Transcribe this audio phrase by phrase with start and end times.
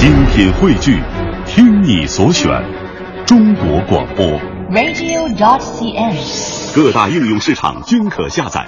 [0.00, 0.98] 精品汇聚，
[1.44, 2.50] 听你所选，
[3.26, 4.24] 中国广播。
[4.70, 6.16] radio.cn。
[6.74, 8.66] 各大应用市场均可下载。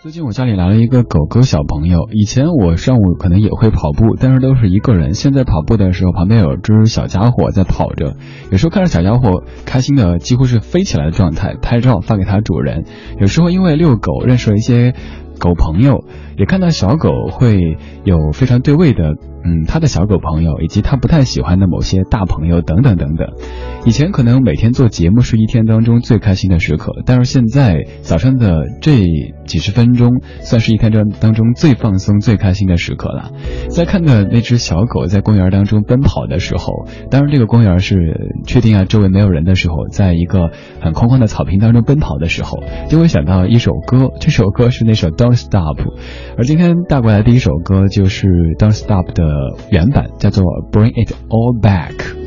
[0.00, 2.08] 最近我家里来了一个狗狗小朋友。
[2.12, 5.12] 以前我上午可能也会跑步，但是都是一个人。
[5.12, 8.16] 现在跑步的时候，旁边有只小家伙在跑着，
[8.50, 12.86] 有时候看着小家伙开心的几乎是飞起来的状态，拍照发给它主人。
[13.20, 14.94] 有时候因为遛狗认识了一些
[15.38, 16.04] 狗朋友，
[16.38, 23.28] 也看到小狗会有非常对味的，嗯，他的小狗朋友以及他不太喜欢的某些大朋友等等等等。
[23.86, 29.04] 以前可能每天做节目是一天当中最开心的时刻，但是现在早上的这
[29.46, 33.30] 几十分钟算是一天当当中最放松、最开心的时刻了。
[33.68, 45.78] 在看到那只小狗在公园当中奔跑的时候，当然这个公园是确定啊周围没有人的时候，在一个很空旷的草坪当中奔跑的时候，就会想到一首歌，这首歌是那首 Don't Stop，
[46.36, 48.26] 而今天带过来的第一首歌就是
[48.58, 49.24] Don't Stop 的
[49.70, 52.23] 原版，叫做 Bring It All Back。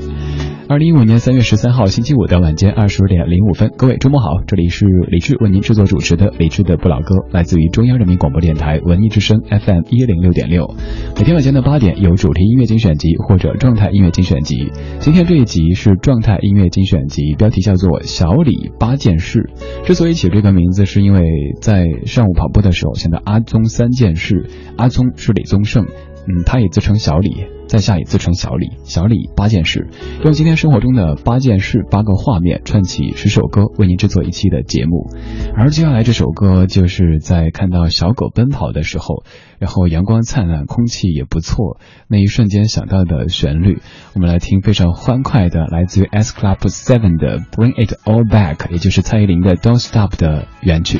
[0.69, 10.75] 二零一五年三月十三号星期五的晚间二十点零五分，各位周末好，这里是李志为您制作主持的李志的不老歌，来自于中央人民广播电台文艺之声 FM 一零六点六。
[11.15, 14.69] 每天晚间的八点有主题音乐精选集或者状态音乐精选集。
[14.99, 19.49] 今天这一集是状态音乐精选集，标题叫做《小李八件事》。
[19.87, 21.21] 之所以起这个名字，是因为
[21.61, 27.56] 在上午跑步的时候想到阿宗三件事，阿宗是李宗盛，嗯，他也自称小李。
[27.67, 29.89] 在下也自称小李，小李八件事，
[30.23, 35.11] 用今天生活中的八件事、八个画面串起十首歌，为您制作一期的节目。
[35.55, 39.23] 而接下来这首歌，就是在看到小狗奔跑的时候，
[39.59, 43.79] 然后阳光灿烂，空气也不错，那一瞬间想到的旋律。
[44.13, 50.99] 我们来听非常欢快的，来自于 S Club Seven 的 Bring It All Back，也就是蔡依林的 Don't Stop 的原曲。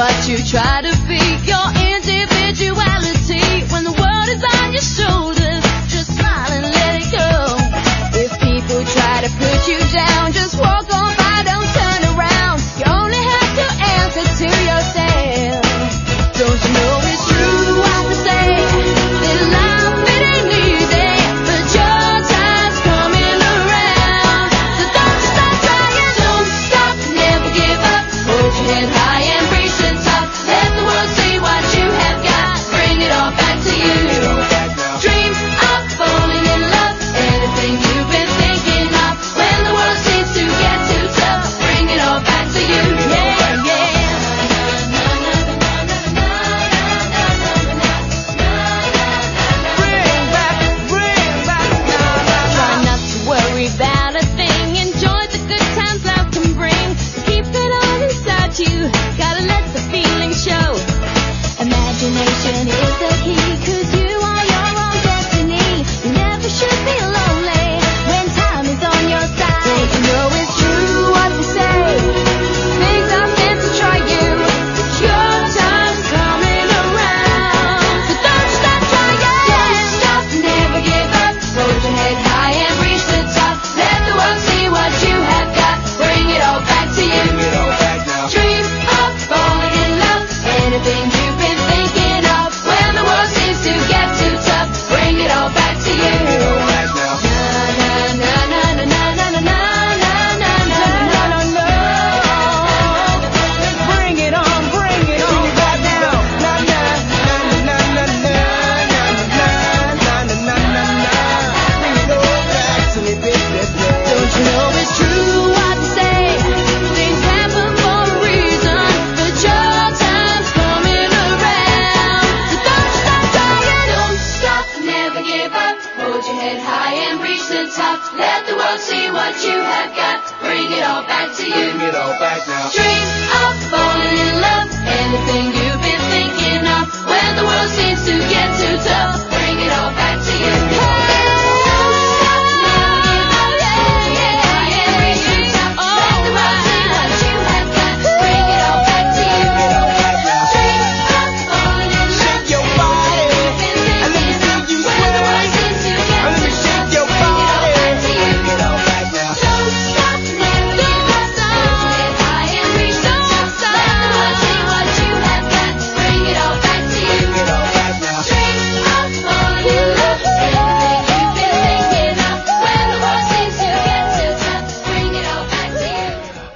[0.00, 0.99] What you try to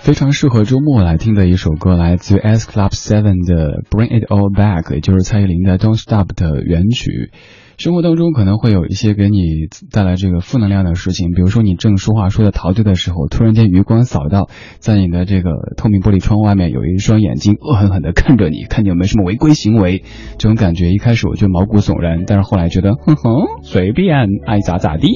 [0.04, 7.30] 非常适合周末来听的一首歌，来自于 S Club Seven 的《Bring It All Back》，也就是蔡依林的《Don't Stop》的原曲。
[7.76, 9.40] 生活当中可能会有一些给你
[9.90, 14.48] 带来这个负能量的事情，比如说你正说话说的陶醉的时候，突然间余光扫到，
[14.78, 20.04] 在你的这个透明玻璃窗外面有一双眼睛恶狠狠地看着你，看你有没有什么违规行为。
[20.38, 25.08] 这种感觉一开始我就毛骨悚然，但是后来觉得，哼哼，随便爱咋咋地。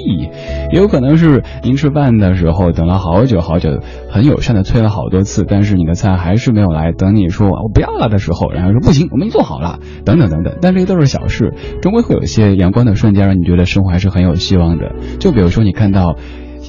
[0.73, 3.79] 也 有可能是您吃饭的时候等了好久好久，
[4.11, 6.91] 很友善的催了好多次，但是你的菜还是没有来。
[6.91, 10.59] 等你说我不要了的时候，然后说不行，我们做好了，等等等等。
[10.61, 12.48] 但这些都是小事，终归会有一些。
[12.55, 14.95] 阳光的瞬间，让你觉得生活还是很有希望的。
[15.19, 16.17] 就比如说，你看到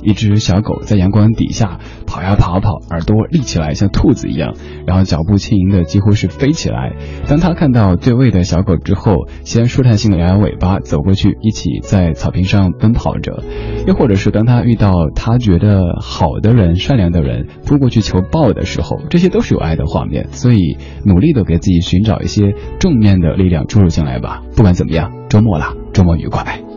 [0.04, 4.54] 一只小狗在阳光底下跑呀跑跑，耳朵立起来像兔子一样，
[4.86, 6.94] 然后脚步轻盈的几乎是飞起来。
[7.28, 13.44] 当他看到对位的小狗之后，先试探性的摇摇尾巴，走过去，一起在草坪上奔跑着。
[13.88, 20.28] 又或者是当他遇到他觉得好的人、善良的人，扑过去求抱的时候，这些都是有爱的画面。
[20.32, 24.42] 所以，努力的给自己寻找一些正面的力量注入进来吧。
[24.56, 25.74] 不管怎么样，周末了。
[25.94, 26.69] 周末愉快。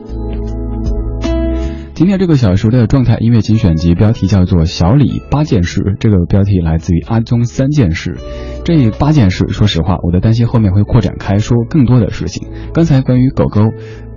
[2.02, 8.16] 今天这个小时的状态音乐精选集标题叫做《小李八件事》，这个标题来自于阿宗三件事。
[8.64, 12.49] 这八件事，说实话，我的担心后面会扩展开说更多的事情。
[12.75, 13.60] 刚才关于狗狗，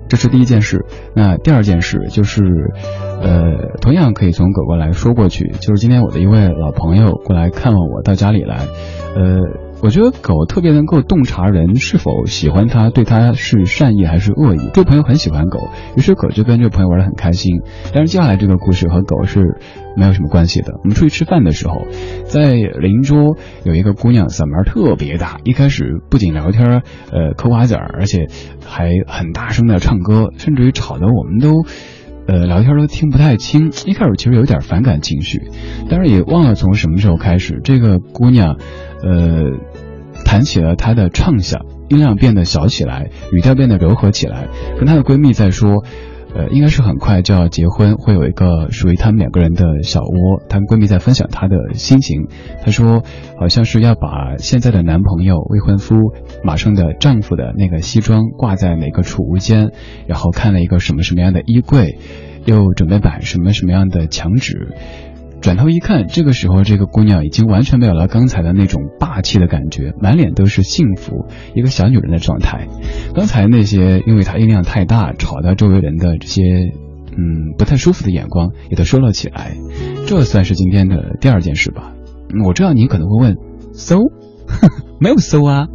[0.10, 0.84] 这是第一件事。
[1.16, 2.42] 那第二件事就是，
[3.22, 8.66] 呃，同样可以从狗狗来说过去，就是今天我的一位老朋友过来看望我到家里来，
[9.16, 9.65] 呃。
[9.86, 14.72] 我觉得狗特别能够洞察人是否喜欢它，对它是善意还是恶意。
[14.74, 17.62] 这个朋友很喜欢狗，于是狗就跟这个朋友玩得很开心。
[17.94, 19.60] 但是接下来这个故事和狗是
[19.96, 20.74] 没有什么关系的。
[20.84, 21.86] 我们出去吃饭的时候，
[22.24, 26.82] 在邻桌有一个姑娘嗓门特别大，一开始不仅聊天，
[27.12, 28.26] 呃，嗑瓜子儿，而且
[28.66, 31.64] 还很大声的唱歌，甚至于吵得我们都，
[32.28, 33.72] 呃，聊天都听不太清。
[33.86, 35.42] 一开始其实有点反感情绪，
[35.90, 38.58] 但是也忘了从什么时候开始，这个姑娘，
[39.04, 39.60] 呃。
[40.24, 44.48] 谈起了她的畅想，音量变得小起来，语调变得柔和起来。
[44.78, 45.84] 跟她的闺蜜在说，
[46.36, 50.44] 呃，应该是很快就要结婚，会有一个属于他们两个人的小窝。
[50.50, 52.28] 她闺蜜在分享她的心情，
[52.62, 53.04] 她说，
[53.40, 55.96] 好像是要把现在的男朋友、未婚夫、
[56.44, 59.72] 马上的丈夫的那个西装挂在哪个储物间，
[60.08, 62.00] 然后看了一个什么什么样的衣柜，
[62.44, 64.74] 又准备摆什么什么样的墙纸。
[65.46, 72.68] 转头一看，这个时候这个姑娘已经完全没有了刚才的那种霸气的感觉，满脸都是幸福，一个小女人的状态。
[73.14, 76.42] 刚才那些因为她音量太大，吵到周围人的这些，
[77.12, 79.56] 嗯，不太舒服的眼光也都收了起来。
[80.08, 81.94] 这算是今天的第二件事吧。
[82.44, 83.36] 我知道你可能会问
[83.74, 83.98] ，so，
[85.00, 85.68] 没有 so 啊。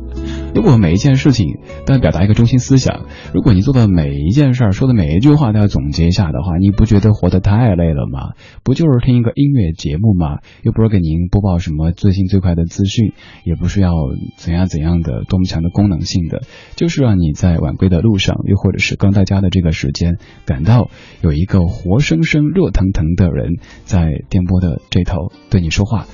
[0.55, 8.35] 如果每一件事情都要表达一个中心思想，如果你做的每一件事儿说的每一句话都要总结一下的话，你不觉得活得太累了吗？
[8.65, 10.41] 不就是听一个音乐节目吗？
[10.63, 13.13] 又不是给您播报什么最新最快的资讯，
[13.45, 13.93] 也不是要
[14.37, 16.43] 怎样怎样的多么强的功能性的，
[16.75, 20.91] 就是让你在晚归的路上，又或者是刚到家的这个时间，感到
[21.23, 23.55] 有一个活生生、热腾腾的人
[23.85, 26.07] 在电波的这头对你说话。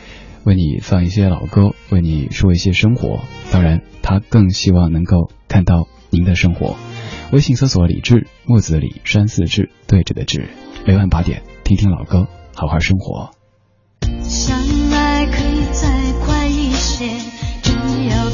[0.46, 3.25] 为你放一些老歌，为你说一些生活。
[3.50, 6.76] 当然，他更希望能够看到您的生活。
[7.32, 10.48] 微信搜索“李志木子李山四志对着的志”，
[10.87, 13.32] 每晚八点听听老歌，好好生活。
[14.22, 14.56] 相
[14.93, 17.09] 爱可以再快一些，
[17.61, 17.73] 只
[18.09, 18.25] 要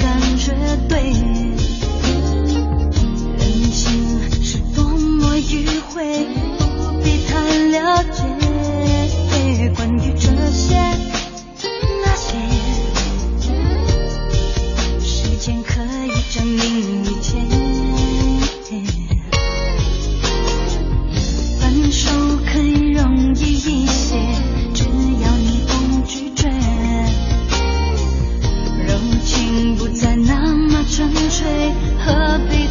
[31.98, 32.61] 何必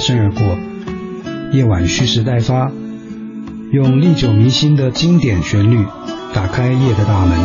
[0.00, 0.42] 身而过，
[1.52, 2.72] 夜晚蓄势待发，
[3.70, 5.84] 用历久弥新的经典旋律
[6.32, 7.38] 打开夜的大门。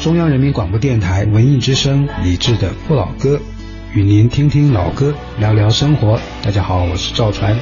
[0.00, 3.40] 中央人民广播电台文艺之声李志的不老歌，
[3.94, 6.20] 与您听听老歌，聊聊生活。
[6.42, 7.56] 大家好，我是赵传。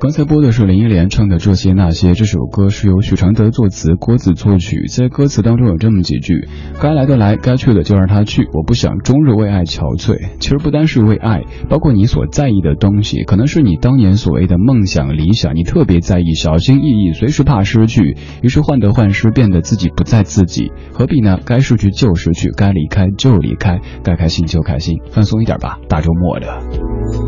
[0.00, 4.86] 刚才播的是林忆莲唱的《这些那些》，这首歌是由许常德作词，郭子作曲。
[4.86, 6.46] 在歌词当中有这么几句
[6.80, 20.70] ：“该来的来，该去的就让他去，我不想终日为爱憔悴。”其实不单是为爱，包括你所在意的东西，可能是你当年所谓的梦想、理想，你特别在意，小心翼翼，随时怕失去，于是患得患失，变得自己不再自己。
[20.92, 21.40] 何必呢？
[21.44, 27.27] 该失去就失去，该离开就离开，该开心就开心，放松一点吧，大周末的。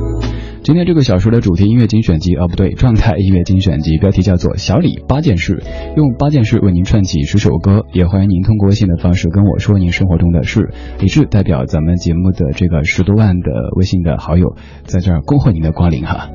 [0.70, 5.60] 今天这个小说的主题音乐精选集，啊不对，状态音乐精选集，标题叫做小李八件事，
[5.96, 10.72] 用八件事为您串起十首歌，也欢迎您通过微信的方式跟我说您生活中的事。
[11.00, 16.30] 李志代表咱们节目的这个十多万的微信的好友，在这儿恭候您的光临哈。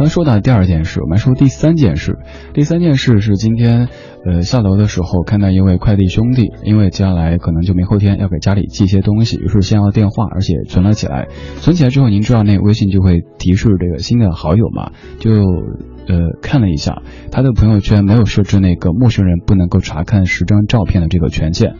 [0.00, 2.18] 刚说到第二件事，我们说第三件事。
[2.54, 3.90] 第三件事是今天，
[4.24, 11.28] 呃，下楼的时候看到一位快递兄弟，因为接下来可能就明后天要给家里寄一些东西，于是先要电话，而且存了起来。
[11.58, 14.92] 存起来之后，您知道那微信就会提示这个新的好友嘛？
[15.18, 21.74] 就呃看了一下，他的朋友圈没有设置那个陌生人不能够查看十张照片的这个权限。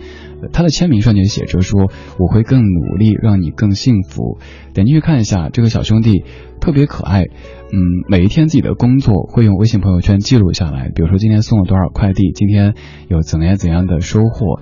[0.52, 4.38] 他的签名上就写着说：“我会更努力，让你更幸福。”
[4.74, 6.24] 点进去看一下，这个小兄弟
[6.60, 7.26] 特别可爱。
[7.72, 12.74] 嗯，每一天自己的工作会用微信朋友圈记录下来，比如说今天送了多少快递，今天
[13.08, 14.60] 有怎样怎样的收获。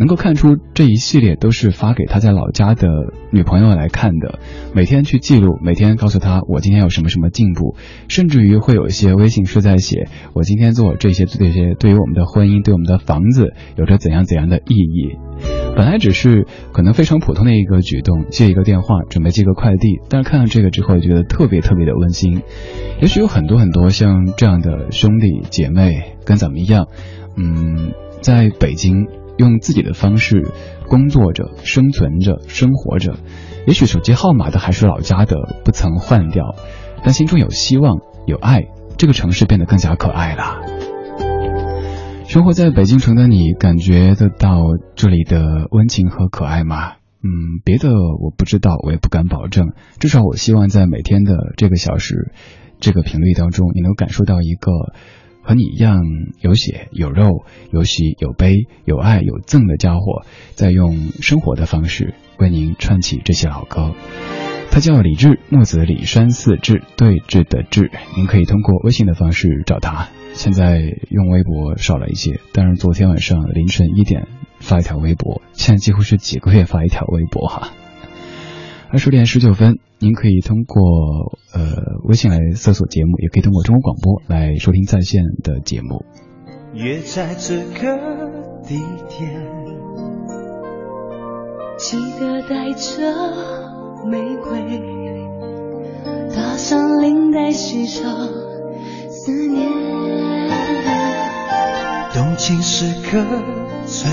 [0.00, 2.88] 能够看出这一系列都是发给他在老家的
[3.30, 4.38] 女朋友来看的，
[4.74, 7.76] 每天去记录，每天告诉他我今天有什么什么进步，
[8.08, 15.18] 甚至于会有一些微信是在写我今天做这些这些对于我们的婚姻对我们的房子有着怎样怎样的意义。
[15.76, 22.40] 本来只是可能非常普通的一个举动，接一个电话，准备寄个快递，但是看到这个之后，觉得特别特别的温馨。
[23.02, 26.88] 也许有很多很多像这样的兄弟姐妹跟咱们一样，
[27.36, 27.92] 嗯，
[28.22, 29.06] 在北京。
[29.40, 30.52] 用自己的方式
[30.86, 33.14] 工作着、生存着、生活着，
[33.66, 36.54] 也许手机号码的还是老家的，不曾换掉，
[37.02, 38.64] 但心中有希望、有爱，
[38.98, 40.60] 这个城市变得更加可爱了。
[42.26, 44.60] 生活在北京城的你，感觉得到
[44.94, 46.92] 这里的温情和可爱吗？
[47.22, 52.34] 嗯，别的我不知道，我也不敢保证，至少我希望在每天的这个小时、
[52.78, 54.70] 这个频率当中，你能感受到一个。
[55.50, 56.04] 和你一样
[56.40, 60.22] 有血有肉有喜有悲有爱有憎的家伙，
[60.54, 63.92] 在用生活的方式为您串起这些老歌。
[64.70, 67.90] 他叫李志，木子李山寺志，对峙的志。
[68.16, 70.10] 您可以通过微信的方式找他。
[70.34, 70.78] 现在
[71.08, 74.28] 用微博少了一些，但是昨天晚上凌晨一点
[74.60, 77.72] 发一条微博，现在几乎是几个月发一条微博哈。
[78.88, 81.60] 二十点十九分，您可以通过呃
[82.04, 86.06] 微信来搜索节目，也可以通过中国广播来收听在线的节目。
[86.72, 87.98] 约在这个
[88.66, 88.78] 地
[89.10, 89.30] 点，
[91.76, 93.12] 记得带着
[94.10, 94.80] 玫瑰，
[96.34, 98.10] 搭上领带，系上
[99.10, 99.68] 思念。
[102.14, 103.22] 动情时刻
[103.84, 104.10] 最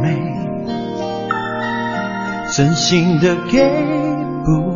[0.00, 0.16] 美。
[2.54, 3.60] 真心的给
[4.42, 4.75] 不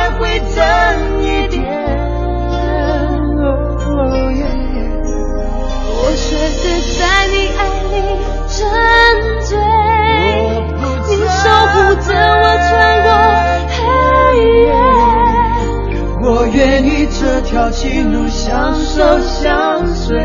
[17.51, 20.17] 条情路相守相随，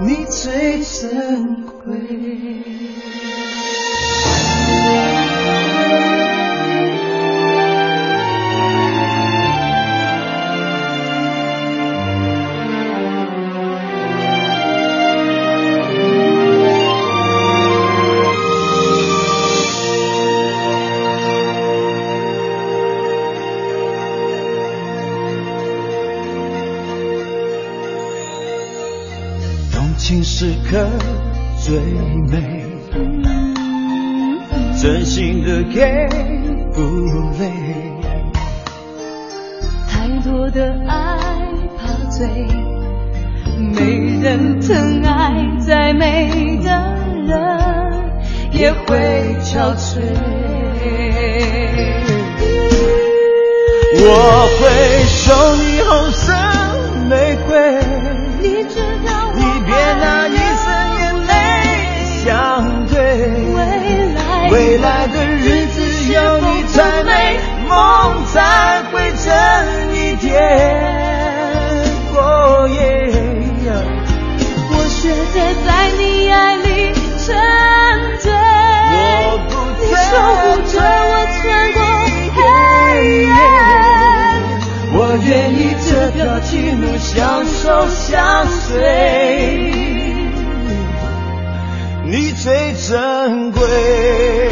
[0.00, 1.59] 你最珍
[34.80, 36.08] 真心的给
[36.72, 36.80] 不
[37.38, 37.52] 累。
[39.86, 41.18] 太多的爱
[41.76, 42.26] 怕醉，
[43.74, 46.70] 没人疼爱，再美的
[47.26, 47.30] 人
[48.52, 50.00] 也会憔悴。
[54.02, 56.32] 我会送你红色
[64.50, 65.80] 未来的日子
[66.12, 69.30] 有你才美，梦才会真
[69.94, 70.28] 一点。
[72.12, 72.78] 哦耶！
[74.72, 76.68] 我选择在你爱里
[77.16, 77.24] 沉
[78.18, 78.26] 醉，
[79.78, 81.40] 你守护着我穿
[81.72, 81.78] 过
[82.34, 82.38] 黑
[83.22, 83.30] 夜。
[84.92, 88.74] 我愿意这条情路相守相随。
[92.90, 94.49] 珍贵，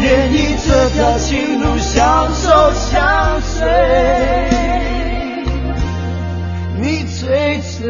[0.00, 3.66] 愿意这条情路相守相随，
[6.80, 7.86] 你最珍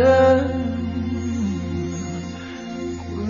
[3.14, 3.25] 贵。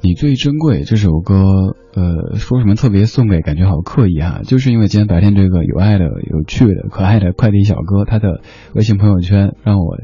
[0.00, 8.40] 你最珍贵这首歌，呃，说什么特别送给，感觉好刻意哈，就是因为今天白天这个有爱的、有趣的、可爱的快递小哥，他的
[8.74, 9.96] 微信朋友圈让我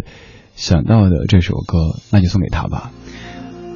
[0.54, 1.78] 想到的这首歌，
[2.12, 2.90] 那就送给他吧。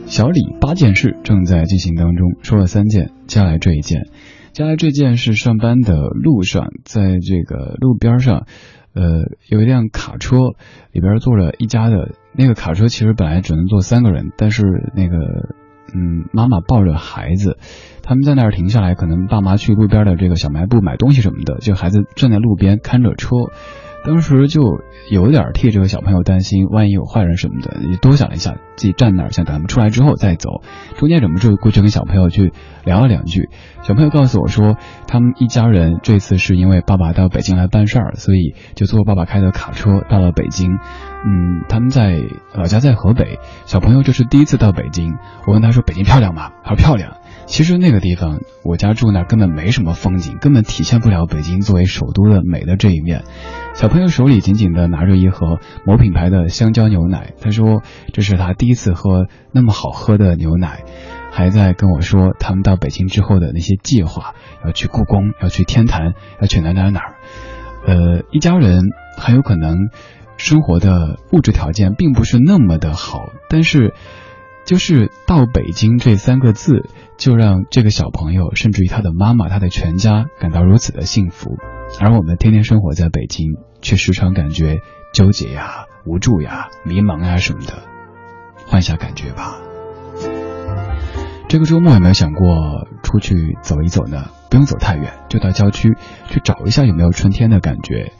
[0.07, 4.05] 小李八件事正在进行当中，说了三件，接下来这一件，
[4.53, 8.47] 接下来这件是上班的路上，在这个路边上，
[8.95, 10.39] 呃，有一辆卡车，
[10.93, 14.63] 里边坐了一家的，那个卡车其实本来只能坐三个人，但是
[14.95, 15.17] 那个，
[15.95, 17.59] 嗯，妈妈抱着孩子，
[18.03, 23.29] 他们在那儿停下来，可能爸妈去路边的这个小卖部买东西什么的，就孩子站在路边看着车。
[24.09, 24.63] 当时就
[25.11, 30.63] 有点替这个小朋友担心，万一有坏人什么的，也多想了一下，自己站那儿，想等他们出来之后再走。
[30.97, 32.55] 中间忍不住过去跟小朋友去
[32.87, 33.51] 聊了两句。
[33.83, 40.79] 小朋友告诉我说，他们一家人这次是因为爸爸到北京来办事儿，所以就坐爸爸开的卡车到了北京。
[41.27, 42.19] 嗯，他们在
[42.55, 45.19] 老家在河北，小朋友这是第一次到北京。
[45.47, 53.25] 我问他说：“北京漂亮吗？”他说：“漂亮。”其实那个地方，我家住那根本没什么风景，根本体现不了北京作为首都的美的这一面。
[53.75, 57.83] 小朋友手里紧紧的拿着一盒某品牌的香蕉牛奶，他说
[58.13, 60.85] 这是他第一次喝那么好喝的牛奶，
[61.33, 64.35] 还在跟我说他们到北京之后的那些计划，
[64.65, 67.01] 要去故宫，要去天坛，要去哪哪哪。
[67.87, 68.83] 呃，一家人
[69.17, 69.89] 很有可能
[70.37, 73.95] 生活的物质条件并不是那么的好，但是。
[74.69, 81.57] 就是到北京这三个字，就让这个小朋友，甚至于他的妈妈、他的全家感到如此的幸福，
[81.99, 83.47] 而我们天天生活在北京，
[83.81, 84.81] 却时常感觉
[85.15, 87.83] 纠结呀、无助呀、迷茫呀什么的。
[88.67, 89.59] 换下感觉吧。
[91.49, 94.27] 这个周末有没有想过出去走一走呢？
[94.51, 95.97] 不用走太远，就到郊区
[96.29, 98.13] 去找一下有没有春天的感觉。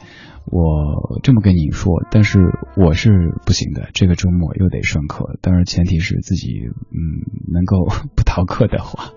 [0.51, 2.39] 我这么跟你说，但是
[2.75, 3.89] 我是不行的。
[3.93, 6.49] 这个周末又得上课，当然前提是自己
[6.91, 6.97] 嗯
[7.51, 7.85] 能够
[8.15, 9.13] 不逃课的话。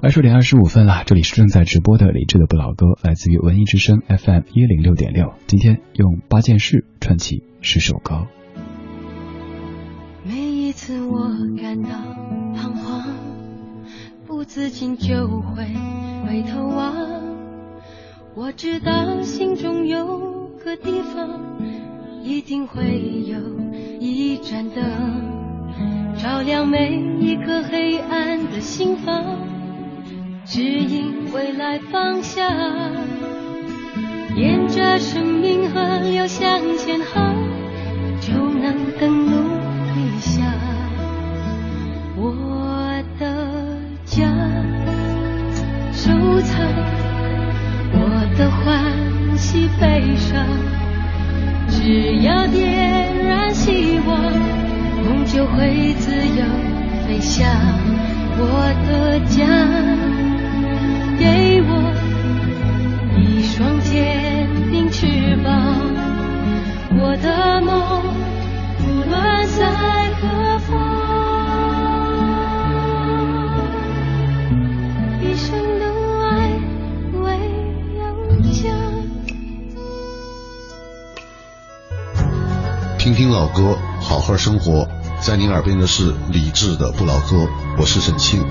[0.00, 5.34] 二十点二十五分了，这里是正在直播的理智的不老歌，来自于文艺之声 FM 一零六点六。
[5.46, 8.26] 今天用八件事串起十首歌。
[10.24, 11.28] 每一次我
[11.60, 11.90] 感到
[12.54, 13.14] 彷徨，
[14.26, 15.64] 不自禁就会
[16.26, 17.17] 回头望。
[18.40, 21.58] 我知道心中有个地方，
[22.22, 23.36] 一定会有
[23.98, 24.84] 一盏灯，
[26.16, 29.40] 照亮每一颗黑暗的心房，
[30.46, 32.48] 指引未来方向，
[34.36, 37.34] 沿着生命河流向前航，
[38.20, 39.32] 就能登陆
[39.96, 40.46] 理想。
[42.16, 44.32] 我的家，
[48.38, 50.46] 的欢喜悲伤，
[51.68, 54.16] 只要点燃希望。
[55.02, 56.44] 梦就会自由
[57.04, 57.50] 飞翔，
[58.38, 59.44] 我的家，
[61.18, 61.92] 给我
[63.16, 65.74] 一双坚定翅膀，
[66.96, 67.74] 我的梦
[68.78, 69.66] 不论在
[70.20, 70.22] 何
[83.08, 84.86] 听听老歌，好好生活。
[85.18, 88.44] 在您耳边的是李志的不老歌，我是沈庆。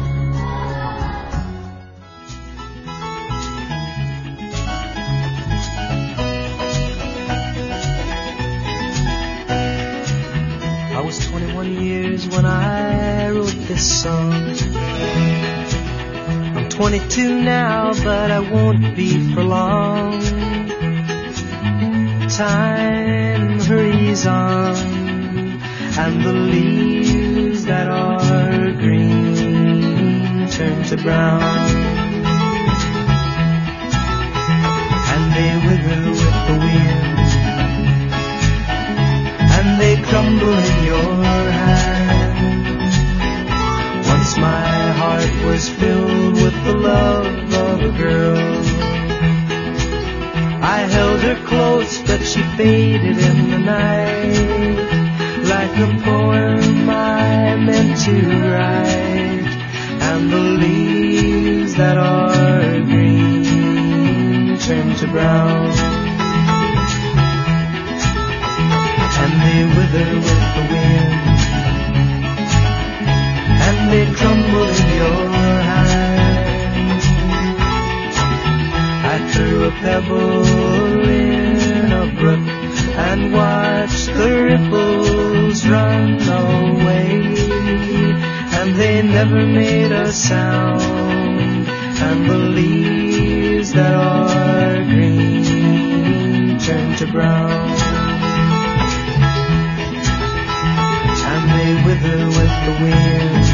[10.92, 14.56] I was 21 years when I wrote this song.
[16.56, 20.20] I'm 22 now, but I won't be for long.
[22.28, 23.17] Time
[24.18, 24.76] hurries on
[26.00, 31.42] and the leaves that are green turn to brown.
[35.14, 37.30] And they wither with the wind,
[39.56, 42.94] and they crumble in your hand.
[44.08, 48.38] Once my heart was filled with the love of a girl.
[50.64, 54.88] I held her close, but she faded in night
[55.54, 58.16] like a poem I meant to
[58.48, 59.52] write,
[60.08, 65.72] and the leaves that are green turn to brown,
[69.24, 71.40] and they wither with the wind,
[73.68, 75.24] and they crumble in your
[75.72, 77.04] hand.
[79.14, 80.37] I threw a pebble
[89.18, 90.80] never made a sound,
[92.08, 97.68] and the leaves that are green turn to brown.
[101.34, 103.47] And they wither with the wind,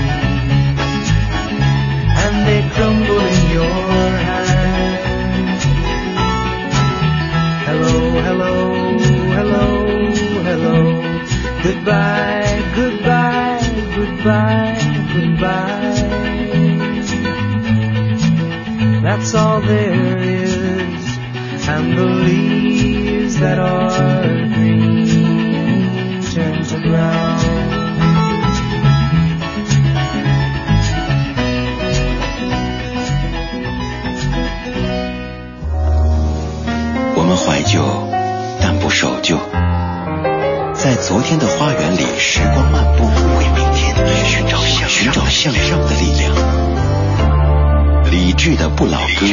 [48.43, 49.25] 理智的不老歌，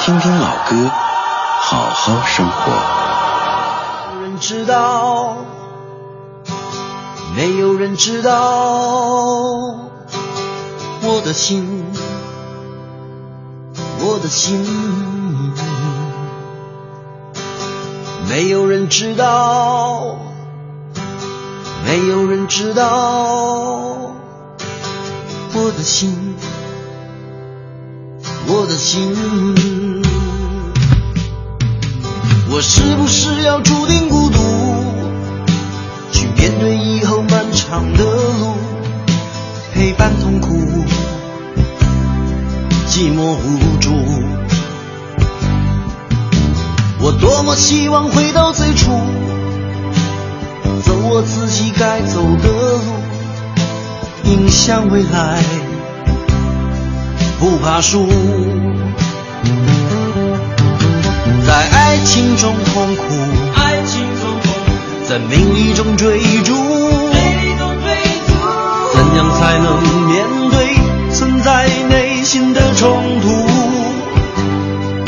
[0.00, 0.90] 听听老歌，
[1.60, 2.72] 好好生活。
[4.14, 5.36] 没有人知道，
[7.36, 8.32] 没有人知道
[11.02, 11.84] 我的心，
[14.00, 14.64] 我的心。
[18.30, 20.16] 没有人知道，
[21.84, 22.86] 没有人知道
[25.52, 26.34] 我的心，
[28.48, 29.14] 我的心。
[32.48, 34.38] 我是不是要注定孤独，
[36.10, 38.54] 去面对以后漫长的路，
[39.74, 40.56] 陪伴痛苦，
[42.88, 43.90] 寂寞无助。
[46.98, 48.90] 我多么希望回到最初，
[50.82, 52.94] 走我自己该走的路，
[54.24, 55.42] 迎向未来，
[57.38, 58.06] 不怕输。
[61.46, 63.02] 在爱情中痛苦，
[65.08, 66.54] 在名利中追逐，
[68.92, 70.56] 怎样才能面对
[71.14, 73.28] 存在内心的冲突？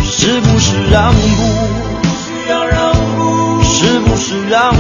[0.03, 1.19] 是不是让步？
[3.65, 4.75] 是不是让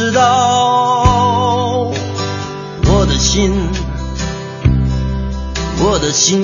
[0.00, 1.92] 知道
[2.86, 3.52] 我的心，
[5.78, 6.42] 我的心，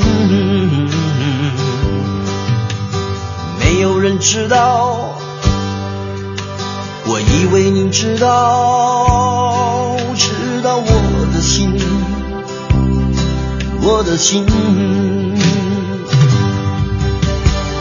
[3.59, 5.17] 没有人知道。
[7.07, 11.81] 我以为你知道，知道我的心，
[13.81, 14.45] 我的心。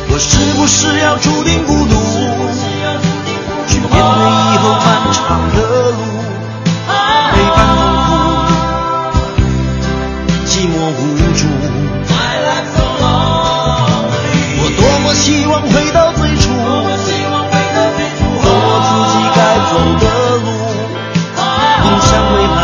[0.10, 2.15] 我是不是要注定孤独，
[3.96, 5.18] 面对以后漫长
[5.56, 5.58] 的
[5.96, 6.00] 路，
[7.32, 7.80] 陪伴痛
[8.46, 8.48] 苦，
[10.46, 11.00] 寂寞无
[11.34, 11.42] 助。
[14.58, 16.44] 我多么希望回到最初，
[18.44, 20.04] 走我自己该走的
[20.44, 20.48] 路，
[21.86, 22.60] 迎向未来，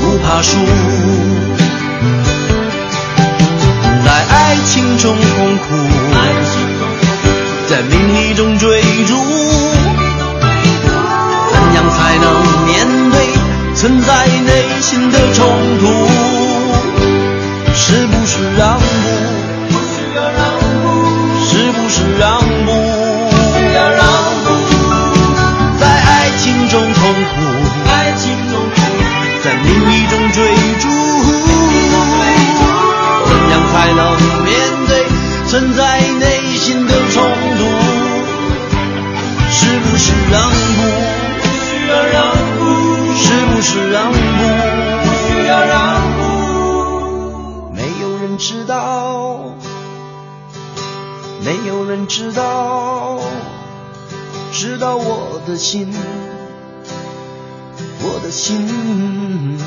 [0.00, 0.50] 不怕输。
[4.04, 5.24] 在爱情中痛
[5.58, 5.68] 苦，
[7.76, 9.14] 在名利中追逐，
[11.52, 12.24] 怎样才能
[12.64, 13.28] 面对
[13.74, 15.44] 存在内心的冲
[15.78, 15.84] 突？
[17.74, 18.86] 是不是让步？
[21.44, 22.72] 是不是让步？
[25.78, 27.36] 在爱情中痛苦，
[29.44, 30.48] 在名利中追
[30.80, 30.88] 逐。
[33.26, 34.00] 怎样才能
[34.46, 34.48] 面
[34.88, 35.04] 对
[35.46, 36.24] 存在内
[39.76, 40.56] 是不是让步？
[41.42, 42.64] 需要让步？
[43.14, 44.16] 是不是让步？
[45.28, 47.74] 需要让步？
[47.74, 49.54] 没有人知道，
[51.44, 53.18] 没有人知道，
[54.50, 55.92] 知道我的心，
[58.00, 59.58] 我的心。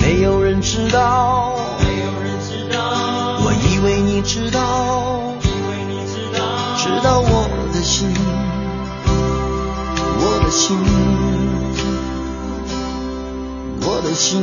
[0.00, 3.40] 没有人知道，没有人知道。
[3.42, 5.29] 我，以为你知道，
[6.90, 8.08] 知道我的心，
[10.18, 10.76] 我的心，
[13.80, 14.42] 我的心。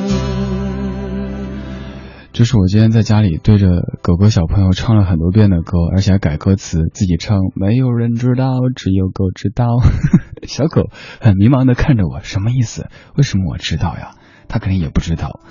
[2.31, 3.67] 这是我今天在家里对着
[4.01, 7.38] 狗狗小朋友唱了很多遍的歌，而且还改歌词，自己唱。
[7.53, 9.65] 没有人知道，只有狗知道。
[10.47, 12.88] 小狗很迷茫的看着我，什么意思？
[13.17, 14.12] 为什么我知道呀？
[14.47, 15.41] 他肯定也不知道，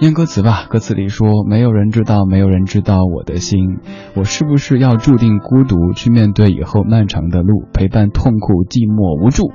[0.00, 0.66] 念歌词吧。
[0.68, 3.78] 歌词里说：“没有人知道，没有人知道我的心，
[4.14, 9.52] 我是不是要注定孤独，去面对以后漫长的路，陪伴痛苦、寂寞、无助。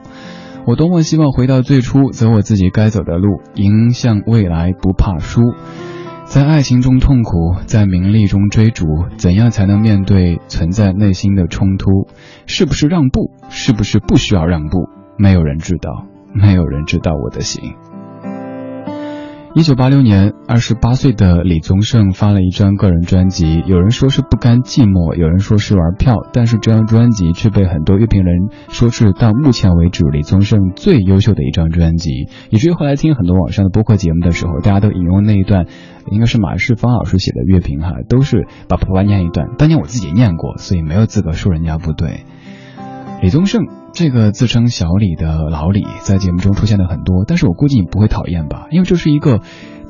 [0.65, 5.41] 我多么希望回到最初，走我自己该走的路，迎向未来，不怕输。
[6.25, 8.86] 在爱情中痛苦，在名利中追逐，
[9.17, 12.08] 怎样才能面对存在内心的冲突？
[12.45, 13.32] 是不是让步？
[13.49, 14.88] 是不是不需要让步？
[15.17, 17.73] 没有人知道，没有人知道我的心。”
[19.56, 23.64] 一九八六年，二十八岁的李宗盛发了一张个人专辑。
[23.66, 32.28] 有人说是不甘寂寞，有人说是玩票，但是这张专辑却被很多乐评人说是到目前为止李宗盛最优秀的一张专辑。
[32.52, 35.66] 以至于后来听很多网上的播客节目的时候，大家都引用那一段，
[36.12, 39.48] 应该是马世芳老师写的乐评哈，都是把普通话念一段。
[39.58, 42.24] 当年我自己念过，所以没有资格说人家不对。
[43.22, 48.68] 李宗盛这个自称小李的老李，在节目中出现的很多，但是我估计你不会讨厌吧？
[48.72, 49.42] 因为这是一个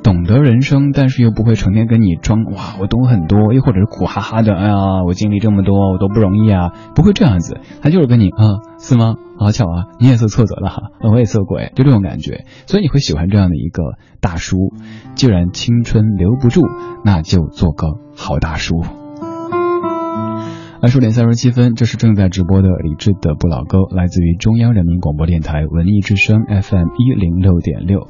[0.02, 9.14] 懂得人生，但是又不会成天跟你装哇，我懂很多，又或者是苦哈哈的，哎呀，我经历这么多，我都不容易啊，不会这样子，他就是跟你啊，是吗？
[9.38, 13.84] 好巧啊，你也是挫折了哈，我也是鬼，就这种感觉，所以你会喜欢这样的一个
[14.20, 14.74] 大叔。
[15.14, 16.62] 既然青春留不住，
[17.06, 18.82] 那就做个好大叔。
[20.82, 28.08] 二十点三十七分，这是正在直播的李志的不老歌，来自于中央人民广播电台文艺之声 FM 一零六点六。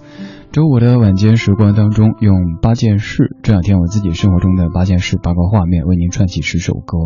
[0.51, 6.97] 周五的晚间时光当中，用八件事，这两天我自己生活中的八件事、八个画面，为您串起十首歌。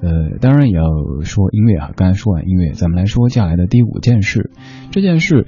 [0.00, 0.90] 呃，当然也要
[1.22, 4.50] 说音乐啊，刚才说完音乐，咱们来说接下来的第五件事。
[4.90, 5.46] 这件事，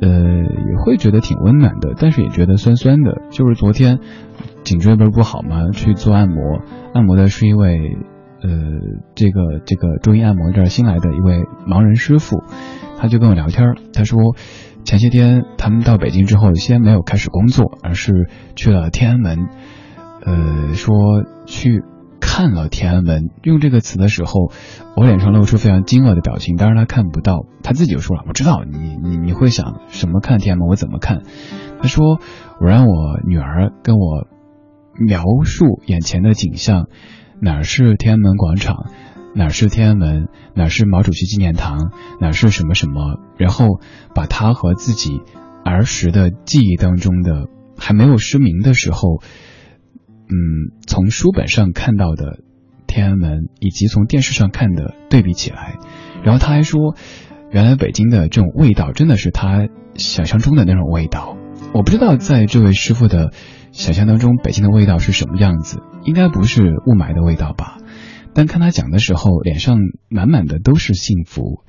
[0.00, 3.22] 呃，也会觉得挺温暖的，但是也觉得酸酸的。
[3.30, 3.98] 就是昨天
[4.62, 5.70] 颈椎不是不好吗？
[5.72, 6.60] 去做按摩，
[6.94, 7.96] 按摩的是一位。
[8.42, 8.50] 呃，
[9.14, 12.42] 这个这个中医按摩这儿新来的一位盲人师傅，
[12.98, 14.36] 他就跟我聊天他说，
[14.84, 19.48] 前些天他们到北京之后，先没有开始工作，而是去了天安门。
[20.24, 21.82] 呃，说去
[22.20, 24.50] 看了天安门，用这个词的时候，
[24.96, 26.56] 我脸上露出非常惊愕的表情。
[26.56, 31.22] 当然他看不到，他自己就说了，我知道你你你会想什么看天安门，我怎么看？
[31.80, 32.20] 他说，
[32.60, 34.26] 我让我女儿跟我
[34.98, 36.86] 描述眼前的景象。
[37.40, 38.86] 哪是天安门广场，
[39.34, 43.20] 哪是天安门，哪是毛主席纪念堂，哪是什么什么？
[43.36, 43.80] 然后
[44.14, 45.20] 把他和自己
[45.64, 47.46] 儿时的记忆当中的
[47.78, 49.20] 还没有失明的时候，
[50.28, 52.40] 嗯，从书本上看到的
[52.86, 55.76] 天安门，以及从电视上看的对比起来，
[56.24, 56.96] 然后他还说，
[57.50, 61.36] 原来北京的这种味道真的是他想象中的那种味道。
[61.72, 63.32] 我不知道在这位师傅的
[63.72, 67.78] 想象当中，北京的味道是什么样子，应该不是雾霾的味道吧？
[68.32, 71.64] 但看他讲的时候，脸上满满的都是幸福。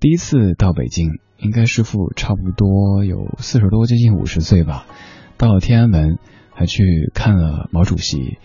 [0.00, 4.86] 第一次到北京，应该师傅差不多有四十多，接近五十岁吧。
[5.36, 6.18] 到了天安门，
[6.52, 8.38] 还去看了毛主席。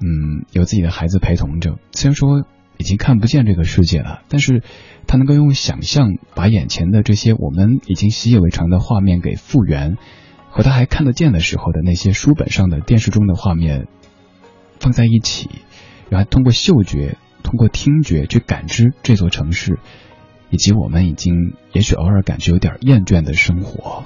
[0.00, 1.78] 嗯，有自己的孩子陪同着。
[1.92, 2.44] 虽然说
[2.76, 4.62] 已经看不见这个世界了，但是
[5.06, 9.96] 他能够用想象把眼前的这些我们已经习以为常的画面给复原，
[10.50, 13.86] 和他还看得见的时候的那些书本上的、电视中的画面
[14.84, 15.48] 放在一起，
[16.10, 19.78] 然后通过嗅觉、通过听觉去感知这座城市。
[20.50, 24.04] 以及我们已经也许偶尔感觉有点厌倦的生活，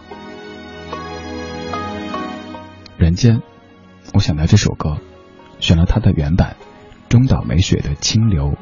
[2.96, 3.42] 人间，
[4.14, 4.98] 我想到这首歌，
[5.60, 6.56] 选了它的原版，
[7.10, 8.52] 中岛美雪的《清流》。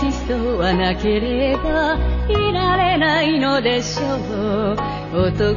[0.00, 4.76] 基礎はなければいられないのでしょう。
[5.14, 5.54] 男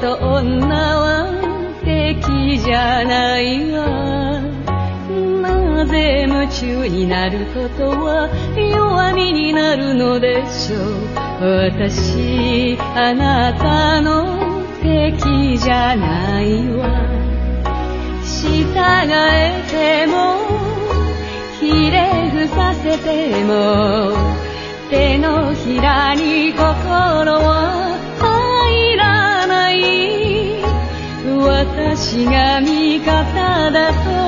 [0.00, 1.26] と女は
[1.84, 4.42] 敵じゃないわ。
[5.42, 10.82] なぜ夢中になることは弱みになるのでしょう。
[11.42, 17.22] 私あなたの敵じゃないわ。
[18.22, 18.64] 従
[19.10, 20.38] えても
[21.60, 24.12] ひれさせても
[24.90, 30.62] 手のひらに心は入らない。
[31.24, 34.21] 私が味方だと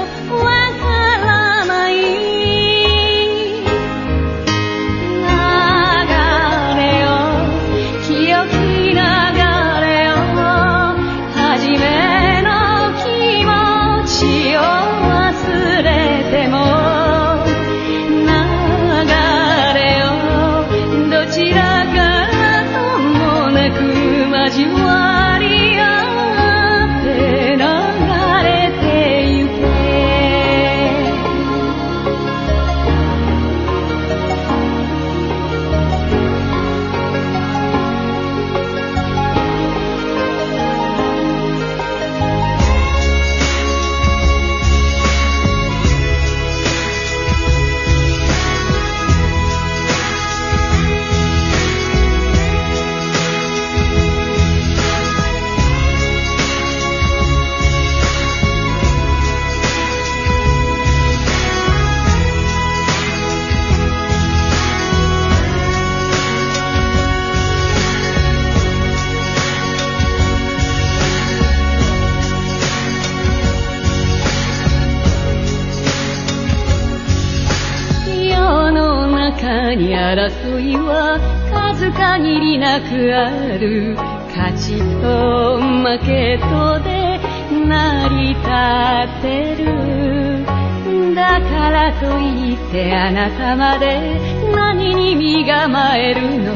[82.24, 83.94] 限りなくある
[84.34, 87.20] 勝ちと負けとで
[87.68, 91.14] 成り立ってる。
[91.14, 94.18] だからといってあなたまで
[94.56, 96.54] 何に身構えるの。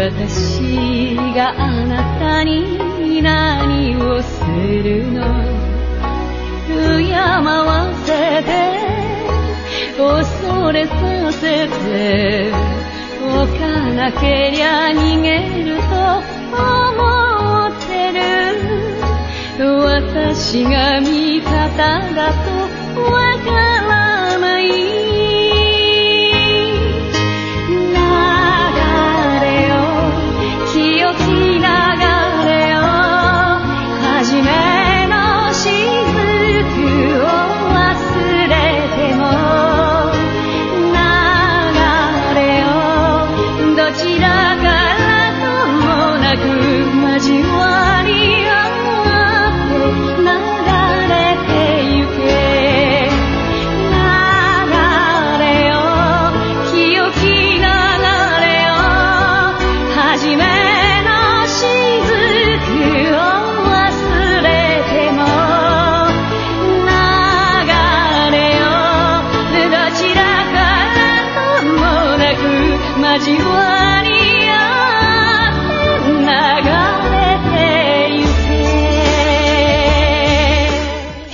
[0.00, 4.44] 私があなたに何をす
[4.82, 5.22] るの。
[6.98, 8.82] 敬わせて
[9.96, 12.81] 恐れさせて。
[13.22, 13.60] 動か
[13.94, 15.94] なけりゃ逃げると
[16.58, 18.18] 思ってる。
[19.58, 21.50] 私が味方
[22.14, 22.32] だ
[22.94, 23.71] とわかる。
[47.01, 48.40] 交わり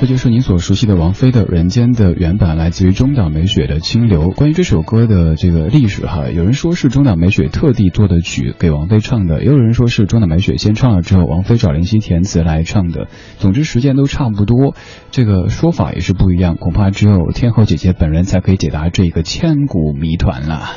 [0.09, 4.31] 就是您所熟悉的王菲的《人间》的原版，来自于中岛美雪的《清流》。
[4.35, 13.09] 关于这首歌的这个历史哈，有人说是中岛美雪特地做的曲给王菲唱的，也有人说是中岛美雪先唱了之后，王菲找林夕填词来唱的。
[13.37, 14.75] 总之时间都差不多，
[15.11, 20.71] 这个说法也是不一样，恐怕只有天后姐姐本人才可以解答这个千古谜团了。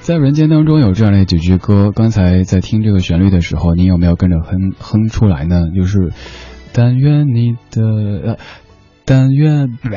[0.00, 5.66] 在《人间》当中有这样的几句歌，刚才在听这个旋律的时候，你有没有跟着哼哼出来呢？
[5.72, 6.10] 就是。
[6.72, 8.38] 但愿你的，
[9.04, 9.78] 但愿，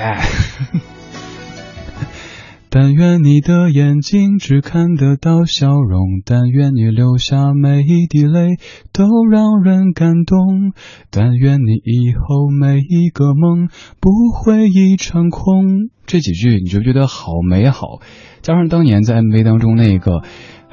[2.69, 8.55] 但愿你的眼睛只看得到笑容，但愿你流下每一滴泪
[8.93, 10.71] 都让人感动，
[11.09, 13.67] 但愿你以后每一个梦
[13.99, 15.89] 不会一场空。
[16.05, 17.99] 这几句你就觉得好美好，
[18.41, 20.23] 加上当年在 MV 当中那个。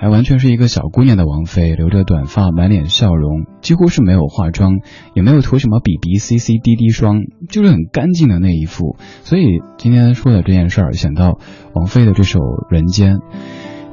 [0.00, 4.76] 还完全是一个小姑娘的王菲，留着短发，满脸笑容，几乎是没有化妆，
[5.12, 8.96] 也没有涂什么 B B C C D D 霜，就是很干净的那一副。
[9.24, 11.40] 所以今天说的这件事儿，想到
[11.74, 12.38] 王菲的这首
[12.72, 13.16] 《人间》，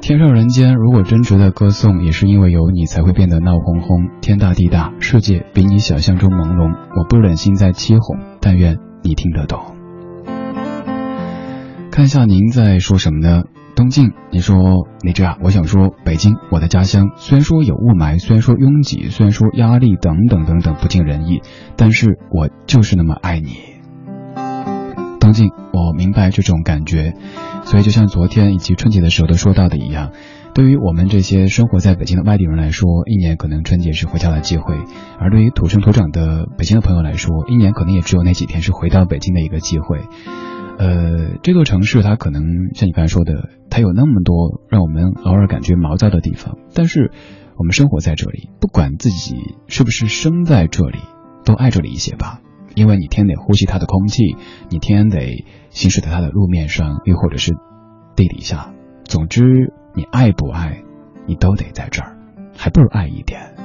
[0.00, 4.08] 天上人间，如果真值得歌颂，也是因为有你才会变得闹哄哄。
[4.20, 9.58] 天大地大，世界比你想象中朦胧，我不忍心再欺哄，但愿你听得懂。
[11.90, 13.42] 看一下您在说什么呢？
[13.76, 17.10] 东晋，你说你这样，我想说北京，我的家乡。
[17.16, 21.42] 虽然说有雾霾，虽然说拥挤，虽然说压力等等等等不尽人意，
[21.76, 23.50] 但是我就是那么爱你。
[25.20, 27.12] 东晋，我明白这种感觉，
[27.64, 30.12] 所以就像昨天以及春节的时候都说到的一样，
[30.54, 34.74] 对于我们这些生活在北京的外地人来说，一年可能春节是回家的机会；
[35.20, 40.00] 而对于土生土长的北京的朋友来说，一年可能也只有那几天是回到北京的一个机会。
[40.78, 42.42] 呃，这座城市它可能
[42.74, 47.10] 像你刚才说的，它有那么多让我们偶尔感觉毛躁的地方，但是
[47.56, 49.36] 我们生活在这里，不管自己
[49.68, 50.98] 是不是生在这里，
[51.44, 52.40] 都爱这里一些吧，
[52.74, 54.36] 因为你天天得呼吸它的空气，
[54.68, 57.52] 你天天得行驶在它的路面上，又或者是
[58.14, 58.74] 地底下，
[59.04, 60.82] 总之你爱不爱，
[61.26, 62.18] 你都得在这儿，
[62.54, 63.55] 还不如爱一点。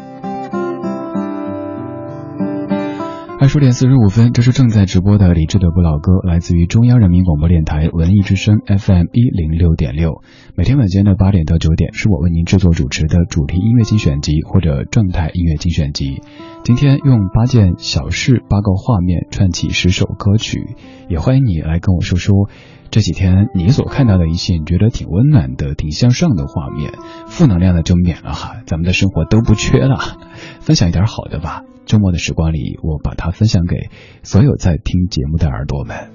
[3.41, 10.21] 二十点四十五分，这是正在直播的李志的不老歌，来自于中央人民广播电台文艺之声 FM 一零六点六。
[10.53, 16.21] 每天晚间的八点到九点，是我为您制作主持的主题音乐精选集或者正太音乐精选集。
[16.63, 20.75] 今天用八件小事、八个画面串起十首歌曲，
[21.09, 22.47] 也欢迎你来跟我说说
[22.91, 26.91] 这几天你所看到的一些你觉得挺温暖的、挺向上的画面。
[27.25, 29.97] 负能量的就免了哈，咱们的生活都不缺了，
[30.59, 31.63] 分享一点好的吧。
[31.85, 33.89] 周末的时光里，我把它分享给
[34.23, 36.11] 所有在听节目的耳朵们。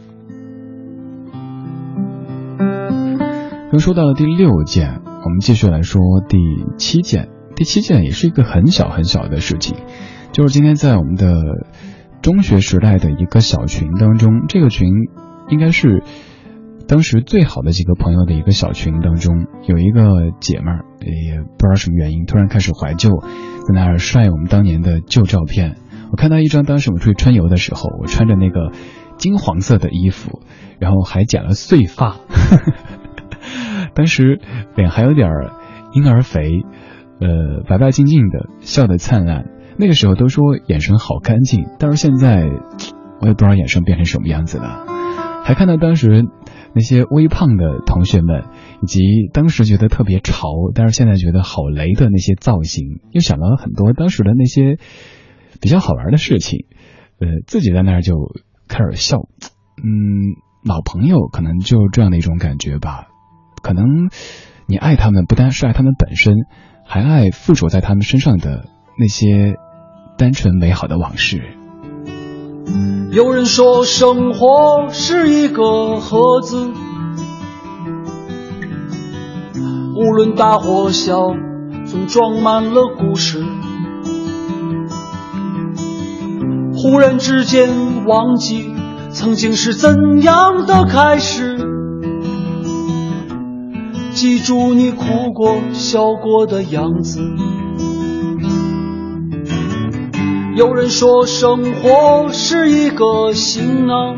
[3.70, 6.36] 刚说到了第六件，我们继续来说第
[6.76, 7.30] 七件。
[7.56, 9.78] 第七件也是一个很小很小的事情，
[10.32, 11.40] 就是今天在我们的
[12.20, 14.90] 中学时代的一个小群当中，这个群
[15.48, 16.02] 应该是。
[16.88, 23.10] 当时最好的几个朋友的一个小群当中，有一个姐妹儿，也不知道什么原因，突然开始怀旧，
[23.66, 25.76] 在那儿晒我们当年的旧照片。
[26.12, 28.70] 我看到一张当时我们出去春游的时候，我穿着那个
[29.16, 30.42] 金黄色的衣服，
[30.78, 32.18] 然后还剪了碎发，
[33.94, 34.40] 当时
[34.76, 35.28] 脸还有点
[35.92, 36.62] 婴儿肥，
[37.20, 39.46] 呃，白白净净的，笑得灿烂。
[39.76, 42.44] 那个时候都说眼神好干净，但是现在
[43.20, 44.84] 我也不知道眼神变成什么样子了。
[45.42, 46.26] 还看到当时。
[46.76, 48.44] 那些微胖的同学们，
[48.82, 49.00] 以及
[49.32, 54.76] 当时觉得特别潮，但是现在觉得好雷的那些造型，又想到了很多当时的那些
[55.58, 56.66] 比较好玩的事情，
[57.18, 58.14] 呃，自己在那儿就
[58.68, 59.16] 开始笑。
[59.82, 63.06] 嗯，老朋友可能就这样的一种感觉吧。
[63.62, 64.10] 可能
[64.66, 66.34] 你爱他们，不单是爱他们本身，
[66.84, 68.68] 还爱附着在他们身上的
[68.98, 69.54] 那些
[70.18, 71.55] 单纯美好的往事。
[73.10, 76.70] 有人说，生活是一个盒子，
[79.94, 81.32] 无论大或小，
[81.86, 83.44] 总装满了故事。
[86.74, 87.70] 忽然之间，
[88.06, 88.70] 忘记
[89.10, 91.56] 曾经是怎样的开始，
[94.12, 97.20] 记住你哭过、笑过的样子。
[100.56, 104.16] 有人说，生活是一个行囊，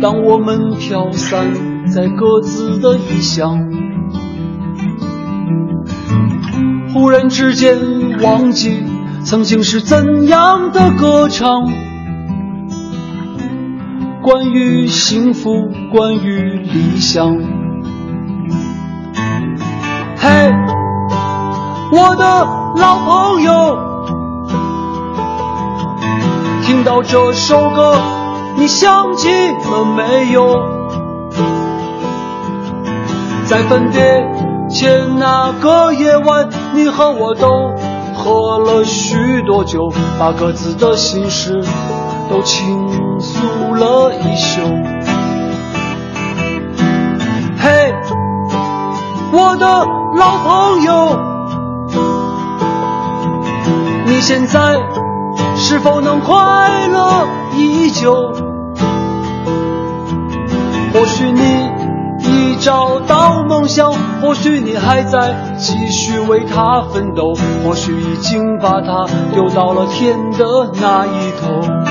[0.00, 3.60] 当我们飘散在各自的异乡，
[6.92, 7.78] 忽然之间
[8.20, 8.82] 忘记
[9.22, 11.70] 曾经是怎样的歌唱，
[14.20, 17.38] 关于幸福，关于理想。
[20.16, 20.50] 嘿，
[21.92, 22.61] 我的。
[22.74, 23.78] 老朋友，
[26.64, 27.94] 听到这首歌，
[28.56, 30.56] 你想起了没有？
[33.44, 34.00] 在分别
[34.70, 37.74] 前那个夜晚，你和我都
[38.16, 41.62] 喝了许多酒，把各自的心事
[42.30, 42.88] 都倾
[43.20, 44.60] 诉了一宿。
[47.58, 47.94] 嘿，
[49.32, 49.66] 我的
[50.14, 51.18] 老朋友，
[54.22, 54.78] 现在
[55.56, 58.32] 是否能快乐依旧？
[60.94, 61.72] 或许你。
[62.24, 71.81] 已找到梦想，或许你还在继续为它奋斗，或许已经把它丢到了天的那一头。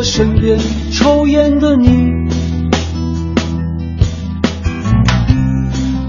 [0.00, 0.56] 身边
[0.92, 1.88] 抽烟的你，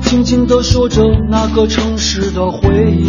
[0.03, 3.07] 轻轻地说着那个城市的回忆。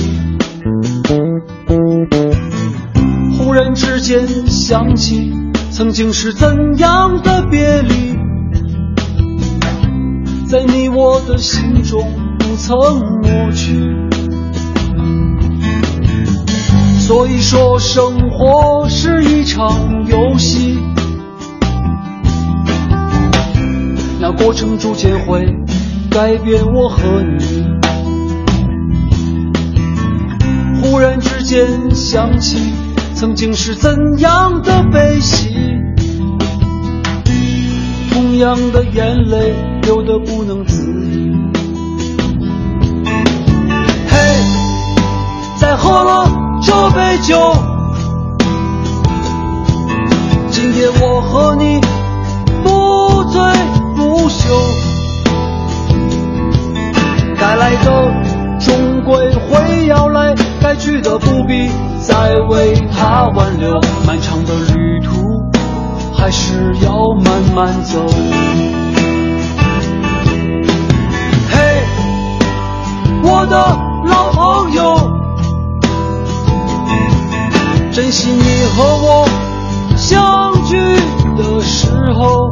[3.39, 5.33] 忽然之间想起
[5.71, 6.49] 曾经是怎
[6.79, 8.17] 样的别离，
[10.49, 12.77] 在你我的心中不曾
[13.23, 13.94] 抹去。
[17.07, 20.79] 所以说，生活是一场游戏，
[24.19, 25.45] 那过程逐渐会
[26.11, 27.67] 改变我和你。
[30.81, 32.73] 忽然之间想起，
[33.15, 35.55] 曾经是怎样的悲喜，
[38.15, 41.31] 同样的眼泪流得不能自已。
[44.09, 44.19] 嘿，
[45.59, 46.44] 再喝了。
[46.67, 47.53] 这杯酒，
[50.51, 51.79] 今天我和你
[52.63, 53.43] 不醉
[53.95, 54.49] 不休。
[57.39, 58.13] 该来的
[58.59, 63.79] 终归会要来，该去的不必再为他挽留。
[64.07, 65.45] 漫长的旅途
[66.17, 68.01] 还是要慢慢走。
[71.51, 71.85] 嘿，
[73.23, 75.14] 我的老朋友。
[77.95, 78.43] 珍惜你
[78.75, 79.25] 和我
[79.97, 80.77] 相聚
[81.37, 82.51] 的时候，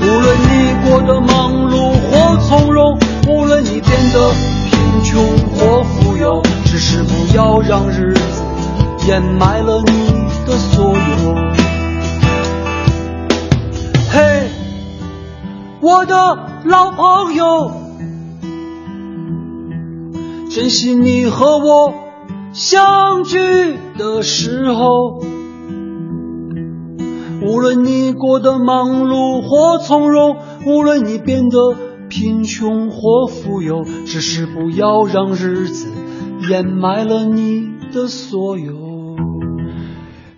[0.00, 2.98] 无论你过得忙碌或从容，
[3.28, 4.32] 无论你变得
[4.70, 5.22] 贫穷
[5.54, 8.42] 或富有，只是不要让日子
[9.06, 10.08] 掩埋了你
[10.46, 11.34] 的所有。
[14.10, 14.48] 嘿，
[15.82, 17.72] 我的老朋友，
[20.50, 22.01] 珍惜你和我。
[22.52, 23.38] 相聚
[23.96, 25.20] 的时候，
[27.46, 30.36] 无论你过得忙碌或从容，
[30.66, 31.58] 无论你变得
[32.10, 35.90] 贫穷或富有，只是不要让日子
[36.50, 38.92] 掩埋了你的所有。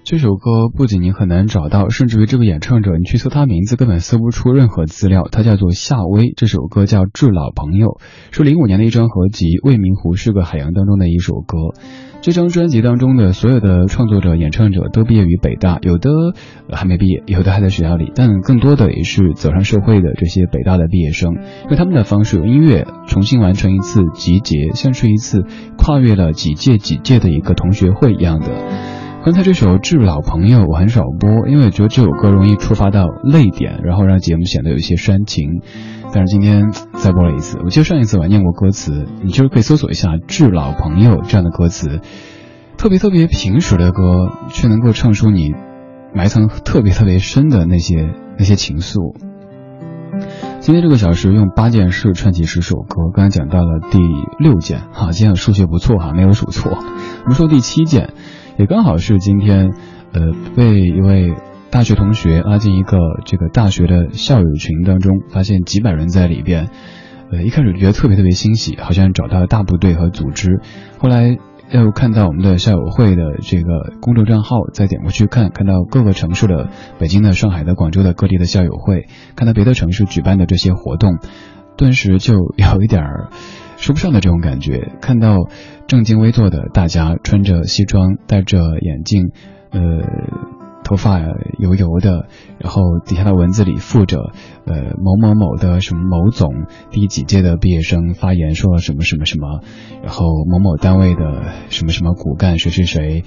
[0.04, 5.26] 这首歌不仅你很难找到，甚至于这个演唱者，你去搜他名字根本搜不出任何资料。
[5.32, 7.88] 他叫做夏威，这首歌叫《致老朋友》，
[8.30, 11.56] 是零五年的一张合集《未名湖是个海洋》当中的一首歌。
[12.24, 16.08] 这张专辑当中的所有的创作者、演唱者都毕业于北大，有的
[16.72, 21.34] 还没毕业，有的还在学校里，但更多的也是走上社会的这些北大的毕业生，
[21.68, 25.44] 用他们的方式用音乐重新完成一次集结，像是一次
[25.76, 28.46] 跨越了几届几届的一个同学会一样的。
[29.22, 35.60] 刚才这首《致老朋友》我很少播，因为我觉得这首歌容易触发到泪点，然后让节目显得有一些煽情。
[36.14, 42.00] 但是今天再播了一次，我记得上一次我还念过歌词，你就是可以搜索一下《致老朋友》这样的歌词，
[42.78, 45.52] 特别特别平实的歌，却能够唱出你
[46.14, 49.16] 埋藏特别特别深的那些 那些情愫。
[50.60, 53.98] 今天这个小时用八件事串起十首歌，刚才讲到了第
[54.38, 56.70] 六件，哈，今天数学不错哈，没有数错。
[56.70, 58.10] 我们说第七件。
[58.56, 59.72] 也刚好是今天，
[60.12, 60.20] 呃，
[60.54, 61.34] 被一位
[61.74, 66.68] 大学同学拉进一个这个大学的校友群当中，发现几百人在里边，
[67.32, 70.60] 呃，一开始觉得特别特别欣喜，好像找到了大部队和组织。
[71.00, 71.36] 后来
[71.72, 76.68] 又看到我们的校友会的这个公众账号，再点过去看，看到各个城市的
[77.00, 81.18] 北京的、上海的、广州的各地的校友会，看到别的城市举办的这些活动，
[81.76, 83.30] 顿时就有一点儿。
[83.78, 84.92] 说不上的这种感觉。
[85.00, 85.48] 看到
[85.88, 89.32] 正襟危坐的大家，穿着西装，戴着眼镜，
[89.72, 89.80] 呃，
[90.85, 91.18] 头发
[91.59, 92.28] 油油的，
[92.59, 94.18] 然后底下的文字里附着
[94.66, 99.62] 呃某某某的什么某总第几届的毕业生发言说了什么什么什么，
[100.03, 103.24] 然后某某单位的什么什么骨干谁谁谁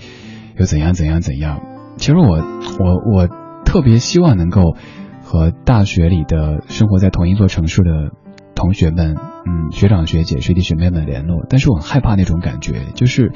[0.58, 1.60] 又怎样怎样怎样。
[1.98, 3.28] 其实我我我
[3.66, 4.76] 特别希望能够
[5.24, 8.12] 和大学里的生活在同一座城市的
[8.54, 13.34] 同学们，嗯，学长学姐学弟学妹们联络，但是我很害怕那种感觉，就是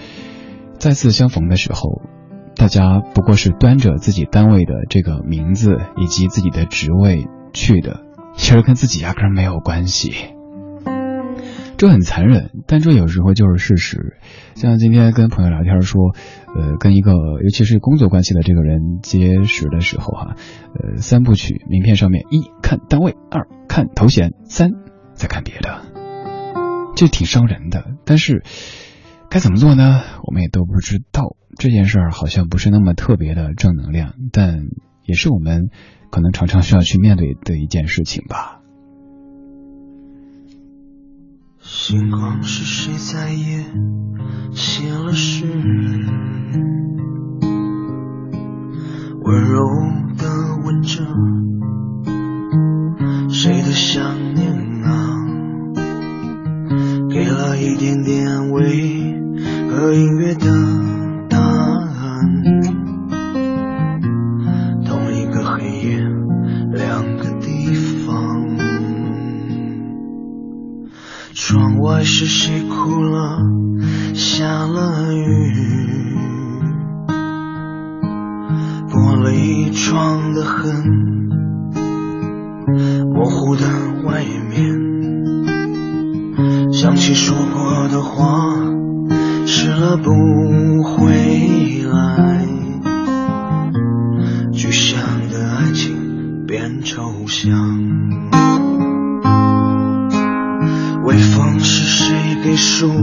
[0.78, 2.02] 再次相逢的时候，
[2.56, 8.02] 大家不过是端着自己单位的这个名字以及自己的职位去的，
[8.36, 10.14] 其实跟自己压根没有关系。
[11.78, 14.18] 这很残忍，但这有时候就是事实。
[14.54, 16.00] 像今天跟朋友聊天说，
[16.56, 20.36] 呃，跟一个尤其是工作关系的这个人结识的时候哈，
[20.76, 24.70] 呃，三部曲名片上面一看单位，二看头衔，三
[25.16, 25.82] 再看别的，
[26.96, 27.86] 这挺伤人的。
[28.06, 28.44] 但是
[29.32, 30.02] 该怎么做呢？
[30.24, 31.38] 我们也都不知道。
[31.58, 34.66] 这件事儿好像不是那么特别的正能量，但
[35.06, 35.70] 也是我们
[36.12, 38.60] 可能常常需要去面对的一件事情吧。
[41.62, 43.64] 星光是谁在夜
[44.54, 45.46] 写了诗？
[49.24, 49.62] 温柔
[50.18, 50.28] 的
[50.66, 51.06] 吻着
[53.30, 54.52] 谁的想念
[54.84, 55.16] 啊？
[57.10, 59.21] 给了一点点安慰
[59.72, 60.46] 和音乐的
[61.30, 62.44] 答案。
[64.86, 65.98] 同一个黑夜，
[66.74, 67.74] 两个地
[68.06, 68.12] 方。
[71.34, 73.40] 窗外是谁哭了？
[74.14, 75.56] 下了雨，
[78.90, 80.84] 玻璃窗的痕，
[83.14, 83.64] 模糊的
[84.06, 84.60] 外面，
[86.74, 88.54] 想起说过的话，
[89.54, 90.10] 湿了不
[90.82, 91.12] 回
[91.92, 92.48] 来，
[94.54, 94.98] 具象
[95.30, 97.52] 的爱情变抽象。
[101.04, 102.94] 微风是谁给树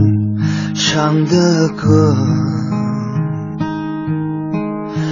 [0.73, 2.17] 唱的歌？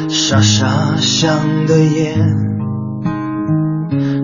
[0.10, 2.18] 沙沙响的夜，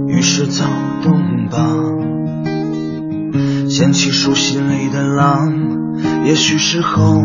[0.07, 0.66] 于是躁
[1.03, 1.59] 动吧。
[3.70, 5.62] 掀起树心里的浪，
[6.26, 7.21] 也许是后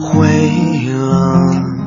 [0.00, 0.28] 悔
[0.92, 1.77] 了。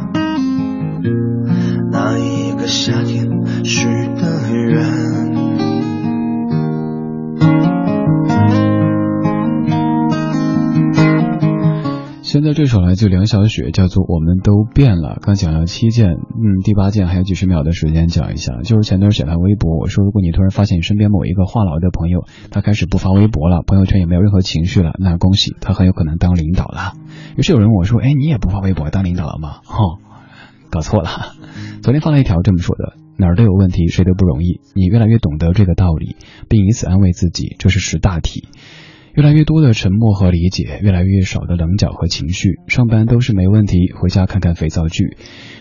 [12.61, 15.17] 这首来自梁小雪，叫做《我们都变了》。
[15.19, 18.61] 刚讲了七件，嗯，第八件还有几十秒的时间讲一下。
[18.61, 26.93] 就是前段写了微博，我说如果你突然发现你身边某一个话痨的朋友，他开始不发微博了，朋友圈也没有任何情绪了，那恭喜他很有可能当领导了。
[27.35, 29.97] 于是有人问我说：“哎，你也不发微博当领导了吗？”哦，
[30.69, 31.09] 搞错了。
[31.81, 34.61] 昨天发了一条这么说的：哪儿都有问题，谁都不容易。
[34.75, 36.15] 你越来越懂得这个道理，
[36.47, 38.49] 并以此安慰自己，这是识大体。
[39.13, 42.49] 越来越多的沉默和理解，越来越少的棱角和情绪。
[42.67, 45.17] 上班都是没问题，回家看看肥皂剧。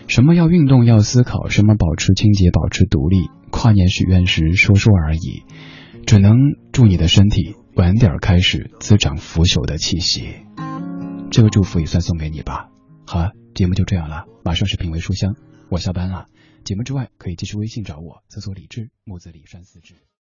[0.06, 3.28] 什么要运动，要思考；什么保持清洁，保持独立。
[3.50, 5.42] 跨年许愿时说说而已，
[6.06, 6.36] 只能
[6.72, 10.28] 祝你的身体晚点开始滋长腐朽的气息。
[11.32, 12.68] 这个祝福也算送给你吧。
[13.06, 15.34] 好了，节目就这样了，马上是品味书香，
[15.68, 16.26] 我下班了。
[16.62, 20.09] 节目之外可以继续微信找我，搜索李志木子李山四志。